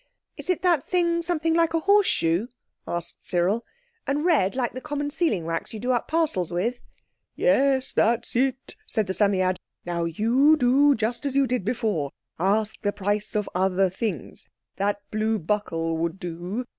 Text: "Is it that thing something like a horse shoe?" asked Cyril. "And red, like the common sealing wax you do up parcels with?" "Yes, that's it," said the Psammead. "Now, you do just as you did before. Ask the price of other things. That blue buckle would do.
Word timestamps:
"Is 0.35 0.49
it 0.49 0.63
that 0.63 0.87
thing 0.89 1.21
something 1.21 1.53
like 1.53 1.75
a 1.75 1.81
horse 1.81 2.07
shoe?" 2.07 2.47
asked 2.87 3.23
Cyril. 3.23 3.63
"And 4.07 4.25
red, 4.25 4.55
like 4.55 4.73
the 4.73 4.81
common 4.81 5.11
sealing 5.11 5.45
wax 5.45 5.75
you 5.75 5.79
do 5.79 5.91
up 5.91 6.07
parcels 6.07 6.51
with?" 6.51 6.81
"Yes, 7.35 7.93
that's 7.93 8.35
it," 8.35 8.75
said 8.87 9.05
the 9.05 9.13
Psammead. 9.13 9.59
"Now, 9.85 10.05
you 10.05 10.57
do 10.57 10.95
just 10.95 11.23
as 11.27 11.35
you 11.35 11.45
did 11.45 11.63
before. 11.63 12.09
Ask 12.39 12.81
the 12.81 12.91
price 12.91 13.35
of 13.35 13.47
other 13.53 13.91
things. 13.91 14.47
That 14.77 14.99
blue 15.11 15.37
buckle 15.37 15.95
would 15.97 16.17
do. 16.19 16.65